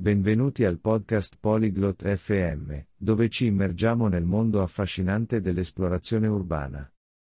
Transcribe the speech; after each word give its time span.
Benvenuti 0.00 0.64
al 0.64 0.78
podcast 0.78 1.36
Polyglot 1.38 2.16
FM, 2.16 2.74
dove 2.96 3.28
ci 3.28 3.44
immergiamo 3.44 4.08
nel 4.08 4.24
mondo 4.24 4.62
affascinante 4.62 5.42
dell'esplorazione 5.42 6.26
urbana. 6.26 6.90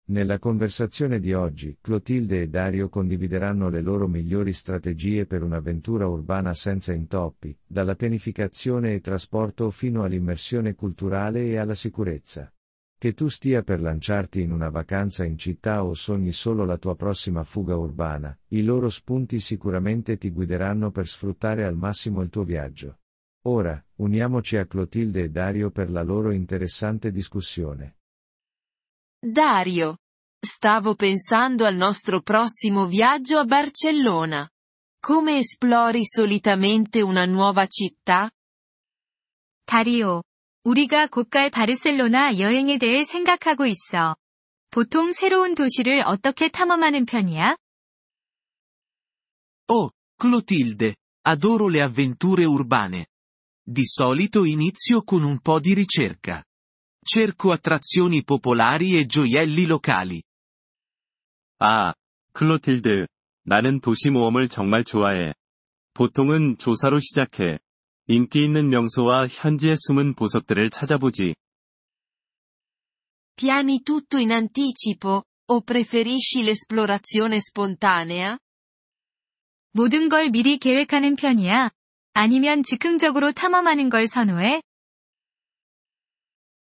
Nella 0.09 0.39
conversazione 0.39 1.19
di 1.19 1.33
oggi, 1.33 1.79
Clotilde 1.81 2.43
e 2.43 2.49
Dario 2.51 2.91
condivideranno 2.91 3.71
le 3.71 3.81
loro 3.81 4.07
migliori 4.07 4.53
strategie 4.53 5.25
per 5.25 5.43
un'avventura 5.43 6.09
urbana 6.09 6.53
senza 6.53 6.93
intoppi, 6.93 7.59
dalla 7.67 7.95
pianificazione 7.95 8.93
e 8.93 9.01
trasporto 9.01 9.71
fino 9.71 10.03
all'immersione 10.03 10.75
culturale 10.75 11.47
e 11.47 11.57
alla 11.57 11.75
sicurezza. 11.75 12.53
Che 12.98 13.14
tu 13.14 13.28
stia 13.28 13.64
per 13.64 13.82
lanciarti 13.82 14.42
in 14.42 14.52
una 14.52 14.70
vacanza 14.70 15.26
in 15.26 15.38
città 15.38 15.84
o 15.84 15.94
sogni 15.94 16.32
solo 16.32 16.64
la 16.64 16.78
tua 16.78 16.96
prossima 16.96 17.44
fuga 17.44 17.76
urbana, 17.76 18.38
i 18.50 18.64
loro 18.64 18.90
spunti 18.90 19.40
sicuramente 19.40 20.18
ti 20.18 20.32
guideranno 20.32 20.92
per 20.92 21.08
sfruttare 21.08 21.66
al 21.66 21.76
massimo 21.76 22.22
il 22.22 22.30
tuo 22.30 22.44
viaggio. 22.44 23.00
Ora, 23.46 23.84
uniamoci 23.96 24.56
a 24.56 24.66
Clotilde 24.66 25.24
e 25.24 25.30
Dario 25.30 25.70
per 25.70 25.92
la 25.92 26.02
loro 26.02 26.32
interessante 26.32 27.12
discussione. 27.12 27.98
Dario. 29.20 29.98
Stavo 30.40 30.96
pensando 30.96 31.66
al 31.66 31.76
nostro 31.76 32.22
prossimo 32.22 32.86
viaggio 32.86 33.38
a 33.38 33.46
Barcellona. 33.46 34.50
Come 35.00 35.38
esplori 35.38 36.06
solitamente 36.06 37.02
una 37.02 37.26
nuova 37.26 37.66
città? 37.68 38.30
다리오. 39.66 40.22
우리가 40.69 41.07
곧 41.07 41.31
갈 41.31 41.49
바르셀로나 41.51 42.39
여행에 42.39 42.77
대해 42.77 43.03
생각하고 43.03 43.65
있어. 43.65 44.17
보통 44.71 45.13
새로운 45.13 45.55
도시를 45.55 46.03
어떻게 46.05 46.51
탐험하는 46.51 47.07
편이야? 47.07 47.57
Oh, 49.69 49.91
Clotilde, 50.21 50.97
adoro 51.25 51.71
le 51.71 51.81
avventure 51.81 52.45
urbane. 52.45 53.07
Di 53.65 53.83
solito 53.87 54.45
inizio 54.45 55.03
con 55.05 55.25
un 55.25 55.41
po' 55.41 55.59
di 55.59 55.73
ricerca. 55.73 56.45
Cerco 57.03 57.51
attrazioni 57.53 58.23
popolari 58.23 58.99
e 58.99 59.07
gioielli 59.07 59.65
locali. 59.65 60.23
아, 61.61 61.95
클로틸드. 62.35 63.07
나는 63.45 63.81
도시 63.81 64.11
모험을 64.11 64.49
정말 64.49 64.85
좋아해. 64.85 65.33
보통은 65.95 66.59
조사로 66.59 67.01
시작해. 67.01 67.59
인기 68.11 68.43
있는 68.43 68.71
명소와 68.71 69.29
현지의 69.29 69.77
숨은 69.79 70.15
보석들을 70.15 70.71
찾아보지. 70.71 71.35
Piani 73.37 73.83
tutto 73.85 74.17
in 74.19 74.33
anticipo, 74.33 75.25
o 75.51 75.61
preferisci 75.61 76.43
l'esplorazione 76.43 77.37
spontanea? 77.37 78.39
모든 79.73 80.09
걸 80.09 80.31
미리 80.31 80.59
계획하는 80.59 81.17
편이야? 81.17 81.71
아니면 82.15 82.63
즉흥적으로 82.63 83.33
탐험하는 83.33 83.91
걸 83.91 84.07
선호해? 84.07 84.63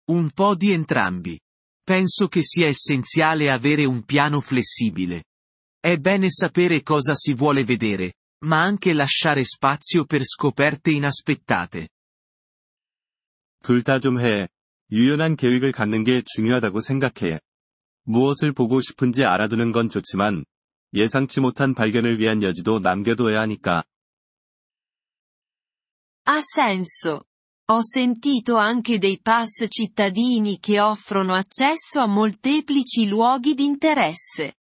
Un 0.09 0.31
po' 0.31 0.57
di 0.57 0.73
entrambi. 0.73 1.39
Penso 1.85 2.29
che 2.29 2.41
sia 2.43 2.69
essenziale 2.69 3.51
avere 3.51 3.85
un 3.85 4.05
piano 4.05 4.41
flessibile. 4.41 5.25
È 5.79 5.99
bene 5.99 6.31
sapere 6.31 6.83
cosa 6.83 7.15
si 7.15 7.35
vuole 7.35 7.65
vedere, 7.65 8.15
ma 8.46 8.62
anche 8.62 8.94
lasciare 8.94 9.44
spazio 9.44 10.06
per 10.06 10.24
scoperte 10.24 10.92
inaspettate. 10.92 11.90
둘 13.62 13.84
다 13.84 14.00
좀 14.00 14.20
해. 14.20 14.48
유연한 14.92 15.36
계획을 15.36 15.72
갖는 15.72 16.04
게 16.04 16.24
중요하다고 16.26 16.80
생각해. 16.82 17.40
무엇을 18.04 18.54
보고 18.54 18.82
싶은지 18.82 19.24
알아두는 19.24 19.72
건 19.72 19.90
좋지만, 19.90 20.46
예상치 20.94 21.42
못한 21.42 21.76
발견을 21.76 22.20
위한 22.20 22.42
여지도 22.42 22.80
남겨둬야 22.80 23.42
하니까. 23.42 23.84
Ha 26.26 26.40
senso. 26.42 27.24
Ho 27.70 27.82
sentito 27.84 28.58
anche 28.58 28.98
dei 28.98 29.20
pass 29.22 29.68
cittadini 29.70 30.60
che 30.60 30.80
offrono 30.80 31.34
accesso 31.34 32.00
a 32.00 32.08
molteplici 32.08 33.06
luoghi 33.08 33.54
di 33.54 33.64
interesse. 33.66 34.56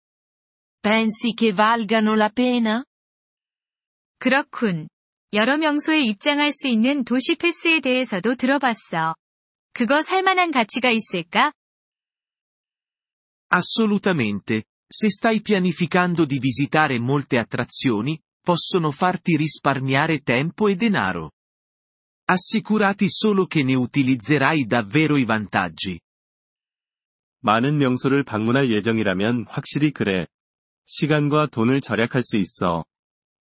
Pensi 0.79 1.33
che 1.33 1.51
valgano 1.53 2.13
la 2.13 2.29
pena? 2.29 2.85
그렇군. 4.24 4.88
여러 5.34 5.58
명소에 5.58 6.00
입장할 6.00 6.50
수 6.50 6.66
있는 6.66 7.04
도시 7.04 7.36
패스에 7.36 7.80
대해서도 7.80 8.36
들어봤어. 8.36 9.14
그거 9.74 10.00
살만한 10.00 10.50
가치가 10.50 10.90
있을까? 10.90 11.52
Assolutamente. 13.52 14.62
Se 14.90 15.08
stai 15.10 15.42
pianificando 15.42 16.24
di 16.24 16.38
visitare 16.38 16.98
molte 16.98 17.36
attrazioni, 17.36 18.18
possono 18.40 18.90
farti 18.90 19.36
risparmiare 19.36 20.20
tempo 20.20 20.68
e 20.68 20.76
denaro. 20.76 21.32
Assicurati 22.24 23.10
solo 23.10 23.44
che 23.44 23.62
ne 23.62 23.74
utilizzerai 23.74 24.64
davvero 24.64 25.18
i 25.18 25.26
vantaggi. 25.26 26.00
많은 27.40 27.76
명소를 27.76 28.24
방문할 28.24 28.70
예정이라면 28.70 29.44
확실히 29.48 29.90
그래. 29.90 30.26
시간과 30.86 31.48
돈을 31.48 31.82
절약할 31.82 32.22
수 32.22 32.38
있어. 32.38 32.86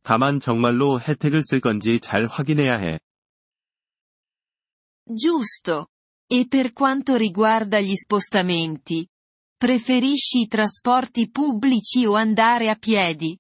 다만 0.03 0.41
정말로 0.41 1.01
혜택을 1.01 1.43
쓸 1.43 1.61
건지 1.61 2.01
잘 2.01 2.27
확인해야 2.27 2.77
해. 2.79 2.99
Giusto. 5.06 5.89
E 6.31 6.47
per 6.47 6.73
quanto 6.73 7.17
riguarda 7.17 7.81
gli 7.81 7.95
spostamenti? 7.95 9.06
Preferisci 9.56 10.41
i 10.41 10.47
trasporti 10.47 11.31
pubblici 11.31 12.05
o 12.06 12.15
andare 12.15 12.69
a 12.69 12.77
piedi? 12.77 13.39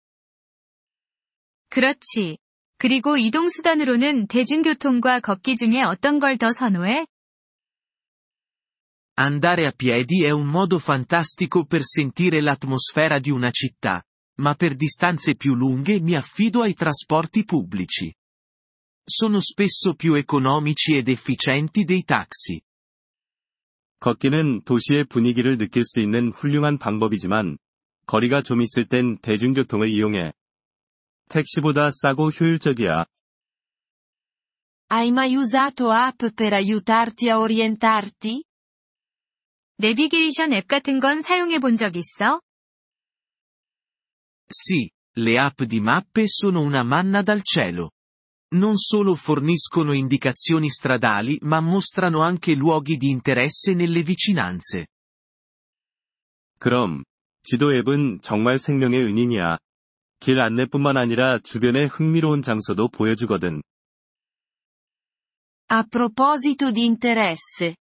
그렇지. 1.68 2.38
그리고 2.78 3.16
이동수단으로는 3.16 4.26
대중교통과 4.28 5.20
걷기 5.20 5.56
중에 5.56 5.82
어떤 5.82 6.18
걸 6.18 6.38
더 6.38 6.50
선호해? 6.50 7.06
Andare 9.18 9.66
a 9.66 9.72
piedi 9.72 10.24
è 10.24 10.30
un 10.30 10.46
modo 10.46 10.78
fantastico 10.78 11.66
per 11.66 11.82
sentire 11.82 12.40
l'atmosfera 12.40 13.18
di 13.18 13.30
una 13.30 13.50
città, 13.50 14.02
ma 14.39 14.55
per 14.55 14.75
distanze 14.75 15.35
più 15.35 15.55
lunghe 15.55 15.99
mi 15.99 16.15
affido 16.15 16.61
ai 16.61 16.73
trasporti 16.73 17.43
pubblici. 17.43 18.13
Sono 19.05 19.39
spesso 19.41 19.95
più 19.95 20.15
economici 20.15 20.95
ed 20.95 21.09
efficienti 21.09 21.83
dei 21.83 22.03
taxi. 22.03 22.61
걷기는 23.99 24.63
도시의 24.65 25.05
분위기를 25.05 25.57
느낄 25.57 25.85
수 25.85 26.01
있는 26.01 26.31
훌륭한 26.31 26.77
방법이지만, 26.77 27.57
거리가 28.05 28.41
좀 28.41 28.61
있을 28.61 28.85
땐 28.85 29.17
대중교통을 29.21 29.89
이용해. 29.89 30.33
택시보다 31.29 31.89
싸고 31.91 32.31
효율적이야. 32.31 33.05
Hai 34.91 35.07
mai 35.09 35.35
usato 35.35 35.89
app 35.91 36.35
per 36.35 36.53
aiutarti 36.53 37.29
a 37.29 37.39
orientarti? 37.39 38.43
내비게이션 39.79 40.53
앱 40.53 40.67
같은 40.67 40.99
건 40.99 41.21
사용해 41.21 41.59
본 41.59 41.77
적 41.77 41.95
있어? 41.95 42.42
Sì, 44.46 44.90
le 45.18 45.38
app 45.38 45.62
di 45.62 45.80
mappe 45.80 46.24
sono 46.26 46.60
una 46.60 46.82
manna 46.82 47.22
dal 47.22 47.42
cielo. 47.42 47.90
Non 48.54 48.76
solo 48.76 49.14
forniscono 49.14 49.92
indicazioni 49.92 50.70
stradali 50.70 51.38
ma 51.42 51.60
mostrano 51.60 52.22
anche 52.22 52.54
luoghi 52.54 52.96
di 52.96 53.10
interesse 53.10 53.74
nelle 53.74 54.02
vicinanze. 54.02 54.86
그럼, 56.58 57.04
지도 57.42 57.72
앱은 57.74 58.20
정말 58.22 58.58
생명의 58.58 59.04
은인이야. 59.04 59.58
길 60.20 60.40
안내뿐만 60.40 60.96
아니라 60.96 61.38
주변의 61.38 61.86
흥미로운 61.86 62.42
장소도 62.42 62.88
보여주거든. 62.88 63.62
A 65.70 65.84
proposito 65.84 66.70
di 66.72 66.84
interesse. 66.84 67.76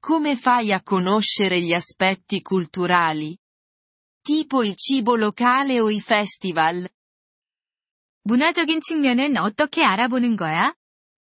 Come 0.00 0.36
fai 0.36 0.72
a 0.72 0.80
conoscere 0.82 1.60
gli 1.60 1.74
aspetti 1.74 2.40
culturali? 2.40 3.36
Tipo 4.25 4.63
il 4.63 4.75
cibo 4.77 5.17
locale 5.17 5.81
o 5.81 5.91
i 5.91 5.99
festival? 5.99 6.87
문화적인 8.23 8.79
측면은 8.79 9.35
어떻게 9.35 9.83
알아보는 9.83 10.37
거야? 10.37 10.73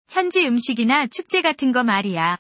현지 0.08 0.46
음식이나 0.46 1.08
축제 1.08 1.40
같은 1.42 1.72
거 1.72 1.82
말이야. 1.82 2.38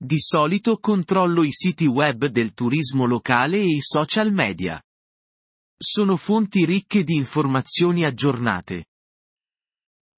Di 0.00 0.16
solito 0.18 0.78
controllo 0.78 1.44
i 1.44 1.50
siti 1.52 1.84
web 1.86 2.28
del 2.28 2.54
turismo 2.54 3.04
locale 3.04 3.58
e 3.58 3.74
i 3.74 3.80
social 3.80 4.32
media. 4.32 4.80
Sono 5.76 6.16
fonti 6.16 6.64
ricche 6.64 7.04
di 7.04 7.14
informazioni 7.14 8.04
aggiornate. 8.04 8.84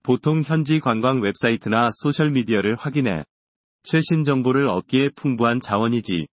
보통 0.04 0.42
현지 0.42 0.78
관광 0.78 1.20
웹사이트나 1.20 1.88
소셜미디어를 1.90 2.76
확인해. 2.76 3.24
최신 3.82 4.22
정보를 4.22 4.68
얻기에 4.68 5.08
풍부한 5.16 5.60
자원이지. 5.60 6.28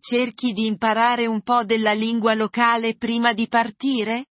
Cerchi 0.00 0.52
di 0.52 0.66
imparare 0.66 1.26
un 1.26 1.42
po' 1.42 1.64
della 1.64 1.92
lingua 1.92 2.34
locale 2.34 2.96
prima 2.96 3.32
di 3.32 3.48
partire? 3.48 4.26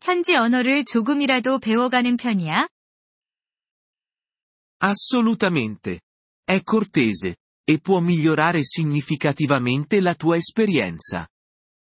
현지 0.00 0.34
언어를 0.34 0.84
조금이라도 0.84 1.58
배워가는 1.58 2.16
편이야? 2.16 2.68
Assolutamente. 4.80 6.00
È 6.44 6.62
cortese, 6.62 7.36
e 7.64 7.80
può 7.80 8.00
migliorare 8.00 8.64
significativamente 8.64 10.00
la 10.00 10.14
tua 10.14 10.36
esperienza. 10.36 11.28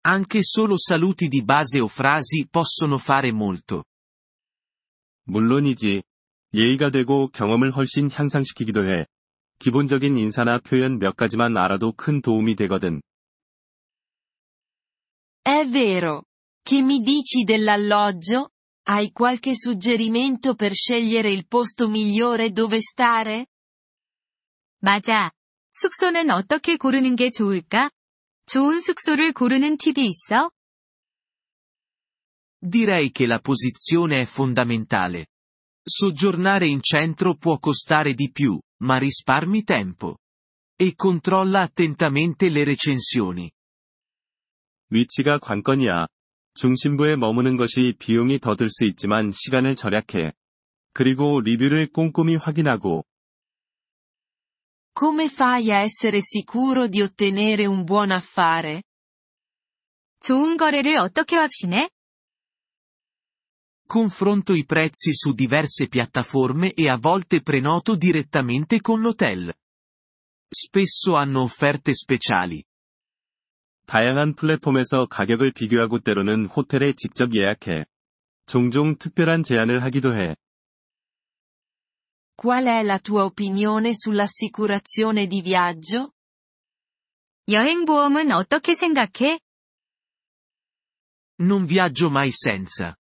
Anche 0.03 0.43
solo 0.43 0.77
saluti 0.77 1.29
di 1.29 1.43
base 1.43 1.81
o 1.81 1.89
frasi 1.89 2.47
possono 2.51 2.99
fare 2.99 3.33
molto. 3.33 3.85
물론이지. 5.25 6.03
예의가 6.53 6.91
되고 6.91 7.29
경험을 7.29 7.71
훨씬 7.71 8.11
향상시키기도 8.11 8.85
해. 8.85 9.07
기본적인 9.59 10.17
인사나 10.17 10.59
표현 10.59 10.99
몇 10.99 11.17
가지만 11.17 11.57
알아도 11.57 11.93
큰 11.93 12.23
도움이 12.23 12.57
되거든. 12.57 13.01
È 15.43 15.67
vero. 15.67 16.25
Che 16.63 16.83
mi 16.83 17.01
dici 17.01 17.45
dell'alloggio? 17.45 18.51
Hai 18.89 19.13
qualche 19.13 19.55
suggerimento 19.55 20.55
per 20.55 20.73
scegliere 20.73 21.31
il 21.31 21.47
posto 21.47 21.89
migliore 21.89 22.53
dove 22.53 22.81
stare? 22.81 23.47
맞아. 24.81 25.31
숙소는 25.73 26.31
어떻게 26.31 26.77
고르는 26.77 27.17
게 27.17 27.31
좋을까? 27.31 27.91
좋은 28.47 28.81
숙소를 28.81 29.33
고르는 29.33 29.77
팁이 29.77 30.07
있어? 30.07 30.51
Direi 32.63 33.11
che 33.11 33.27
la 33.27 33.41
posizione 33.41 34.23
è 34.23 34.25
fondamentale. 34.25 35.27
Soggiornare 35.83 36.67
in 36.67 36.81
centro 36.83 37.37
può 37.37 37.59
costare 37.59 38.15
di 38.15 38.31
più, 38.31 38.59
ma 38.82 38.98
risparmi 38.98 39.64
tempo. 39.64 40.18
E 40.78 40.94
controlla 40.96 41.62
attentamente 41.62 42.50
le 42.50 42.64
recensioni. 42.64 43.50
위치가 44.90 45.40
관건이야. 45.40 46.08
중심부에 46.54 47.16
머무는 47.16 47.58
것이 47.58 47.94
비용이 47.98 48.40
더 48.40 48.56
들 48.56 48.70
수 48.70 48.86
있지만 48.86 49.32
시간을 49.32 49.76
절약해. 49.76 50.34
그리고 50.94 51.42
리뷰를 51.42 51.92
꼼꼼히 51.92 52.36
확인하고, 52.36 53.04
Come 54.98 55.26
fai 55.26 55.70
a 55.72 55.84
essere 55.84 56.22
sicuro 56.22 56.88
di 56.88 57.02
ottenere 57.02 57.66
un 57.66 57.86
buon 57.86 58.12
affare? 58.12 58.82
좋은 60.22 60.56
거래를 60.58 60.98
어떻게 60.98 61.36
확신해? 61.36 61.90
Confronto 63.87 64.55
i 64.55 64.65
prezzi 64.65 65.13
su 65.13 65.33
diverse 65.33 65.89
piattaforme 65.89 66.73
e 66.75 66.89
a 66.89 66.97
volte 66.97 67.43
prenoto 67.43 67.97
direttamente 67.97 68.81
con 68.81 69.01
l'hotel. 69.01 69.53
Spesso 70.49 71.17
hanno 71.17 71.43
offerte 71.43 71.95
speciali. 71.95 72.65
다양한 73.87 74.35
플랫폼에서 74.35 75.07
가격을 75.07 75.51
비교하고 75.51 75.99
때로는 75.99 76.47
호텔에 76.47 76.93
직접 76.93 77.35
예약해. 77.35 77.85
종종 78.47 78.97
특별한 78.97 79.43
제안을 79.43 79.83
하기도 79.83 80.15
해. 80.15 80.37
Qual 82.37 82.65
è 82.67 82.83
la 82.83 82.99
tua 82.99 83.25
opinione 83.25 83.93
sull'assicurazione 83.93 85.27
di 85.27 85.43
viaggio? 85.43 86.13
여행보험은 87.49 88.31
어떻게 88.31 88.75
생각해? 88.75 89.41
Non 91.41 91.67
viaggio 91.67 92.11
mai 92.11 92.31
senza. 92.31 92.95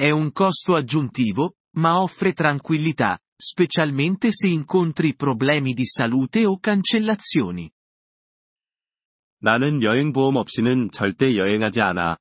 È 0.00 0.10
un 0.10 0.32
costo 0.32 0.74
aggiuntivo, 0.74 1.54
ma 1.76 2.00
offre 2.00 2.32
tranquillità, 2.32 3.18
specialmente 3.34 4.28
se 4.30 4.48
incontri 4.48 5.14
problemi 5.14 5.74
di 5.74 5.84
salute 5.84 6.44
o 6.46 6.58
cancellazioni. 6.58 7.70
나는 9.38 9.82
여행보험 9.82 10.36
없이는 10.36 10.90
절대 10.90 11.36
여행하지 11.36 11.80
않아. 11.80 12.16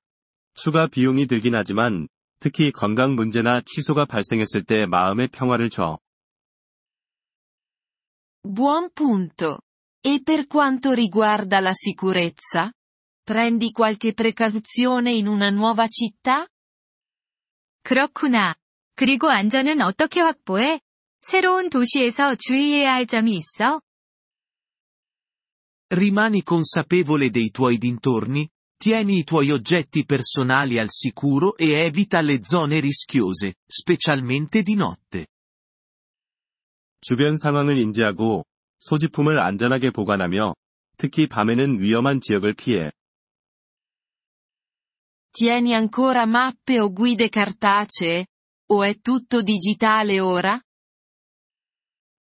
추가 0.53 0.87
비용이 0.87 1.27
들긴 1.27 1.55
하지만, 1.55 2.07
특히 2.39 2.71
건강 2.71 3.15
문제나 3.15 3.61
취소가 3.61 4.05
발생했을 4.05 4.63
때 4.63 4.85
마음의 4.85 5.29
평화를 5.29 5.69
줘. 5.69 5.99
Buon 8.43 8.91
punto. 8.93 9.59
E 10.01 10.21
per 10.21 10.45
quanto 10.45 10.93
riguarda 10.93 11.59
la 11.59 11.73
sicurezza? 11.73 12.71
Prendi 13.23 13.71
qualche 13.71 14.13
precauzione 14.13 15.11
in 15.13 15.25
una 15.25 15.49
nuova 15.49 15.87
città? 15.87 16.47
그렇구나. 17.82 18.54
그리고 18.96 19.28
안전은 19.28 19.80
어떻게 19.80 20.20
확보해? 20.20 20.80
새로운 21.20 21.70
도시에서 21.70 22.36
주의해야 22.36 22.92
할 22.92 23.06
점이 23.06 23.36
있어? 23.36 23.80
Rimani 25.92 26.42
consapevole 26.46 27.30
dei 27.30 27.50
tuoi 27.50 27.76
dintorni, 27.76 28.48
tieni 28.78 29.18
i 29.18 29.24
tuoi 29.24 29.50
oggetti 29.50 30.04
personali 30.04 30.78
al 30.78 30.88
sicuro 30.88 31.56
e 31.56 31.72
evita 31.72 32.20
le 32.20 32.38
zone 32.42 32.78
rischiose, 32.78 33.54
specialmente 33.66 34.62
di 34.62 34.74
notte. 34.74 35.26
주변 37.00 37.36
상황을 37.36 37.78
인지하고, 37.78 38.44
소지품을 38.78 39.40
안전하게 39.40 39.90
보관하며, 39.90 40.54
특히 40.96 41.26
밤에는 41.26 41.80
위험한 41.80 42.20
지역을 42.20 42.54
피해. 42.54 42.92
Tieni 45.31 45.73
ancora 45.73 46.25
mappe 46.25 46.79
o 46.79 46.91
guide 46.91 47.29
cartacee? 47.29 48.27
O 48.71 48.83
è 48.83 48.99
tutto 48.99 49.41
digitale 49.41 50.19
ora? 50.19 50.61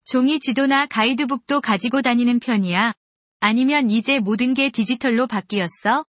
종이 0.04 0.40
지도나 0.40 0.88
가이드북도 0.88 1.62
가지고 1.62 2.02
다니는 2.02 2.40
편이야. 2.40 2.94
아니면 3.40 3.90
이제 3.90 4.20
모든 4.20 4.54
게 4.54 4.72
디지털로 4.72 5.28
바뀌었어? 5.28 6.06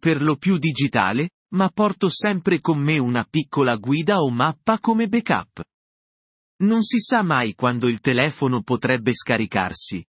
Per 0.00 0.22
lo 0.22 0.36
più 0.36 0.58
digitale, 0.58 1.30
ma 1.54 1.68
porto 1.70 2.08
sempre 2.10 2.60
con 2.60 2.78
me 2.78 2.98
una 2.98 3.24
piccola 3.24 3.76
guida 3.76 4.20
o 4.20 4.30
mappa 4.30 4.78
come 4.78 5.08
backup. 5.08 5.64
Non 6.58 6.82
si 6.82 6.98
sa 6.98 7.22
mai 7.22 7.54
quando 7.54 7.88
il 7.88 8.00
telefono 8.00 8.62
potrebbe 8.62 9.12
scaricarsi. 9.12 10.04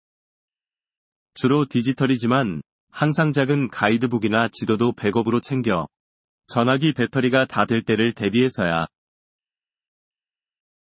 주로 1.35 1.67
디지털이지만, 1.67 2.63
항상 2.92 3.34
작은 3.34 3.70
가이드북이나 3.70 4.50
지도도 4.52 4.94
백업으로 4.94 5.40
챙겨. 5.40 5.88
전화기 6.48 6.94
배터리가 6.94 7.46
다 7.46 7.66
될 7.66 7.84
때를 7.84 8.14
대비해서야. 8.14 8.88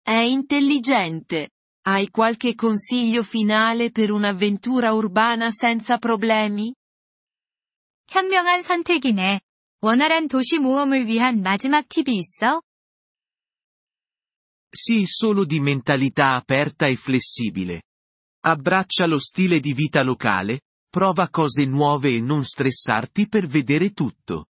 È 0.06 0.12
intelligente. 0.12 1.50
Hai 1.86 2.10
qualche 2.12 2.56
consiglio 2.56 3.24
finale 3.24 3.92
per 3.92 4.12
un'avventura 4.12 4.94
urbana 4.94 5.50
senza 5.50 5.98
problemi? 5.98 6.74
현명한 8.10 8.62
선택이네. 8.62 9.42
원활한 9.82 10.28
도시 10.28 10.60
모험을 10.60 11.08
위한 11.08 11.42
마지막 11.42 11.88
팁이 11.90 12.18
있어? 12.18 12.62
Sii 14.76 15.04
solo 15.06 15.46
di 15.46 15.60
mentalità 15.60 16.36
aperta 16.36 16.88
e 16.88 16.96
flessibile. 16.96 17.84
Abbraccia 18.46 19.06
lo 19.06 19.20
stile 19.20 19.60
di 19.60 19.74
vita 19.74 20.02
locale, 20.04 20.62
prova 20.94 21.28
cose 21.28 21.66
nuove 21.66 22.16
e 22.16 22.22
non 22.22 22.44
stressarti 22.44 23.28
per 23.28 23.48
vedere 23.48 23.94
tutto. 23.94 24.46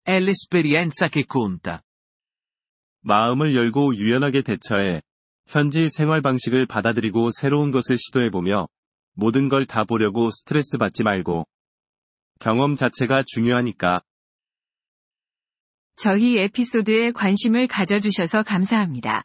È 0.00 0.20
l'esperienza 0.20 1.08
che 1.08 1.24
conta. 1.26 1.82
마음을 3.00 3.56
열고 3.56 3.96
유연하게 3.96 4.42
대처해. 4.42 5.02
현지 5.48 5.88
생활 5.90 6.22
방식을 6.22 6.66
받아들이고 6.66 7.32
새로운 7.32 7.72
것을 7.72 7.98
시도해보며, 7.98 8.68
모든 9.14 9.48
걸 9.48 9.66
다 9.66 9.82
보려고 9.82 10.30
스트레스 10.30 10.78
받지 10.78 11.02
말고. 11.02 11.44
경험 12.38 12.76
자체가 12.76 13.24
중요하니까. 13.26 14.02
저희 15.96 16.38
에피소드에 16.38 17.10
관심을 17.10 17.66
가져주셔서 17.66 18.44
감사합니다. 18.44 19.24